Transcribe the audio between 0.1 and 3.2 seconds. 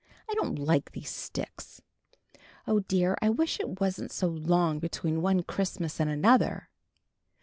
I don't like these sticks. Oh, dear,